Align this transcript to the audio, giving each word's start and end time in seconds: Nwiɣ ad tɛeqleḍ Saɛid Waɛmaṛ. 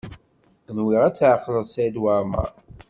Nwiɣ 0.75 1.01
ad 1.07 1.15
tɛeqleḍ 1.15 1.65
Saɛid 1.73 1.95
Waɛmaṛ. 2.01 2.49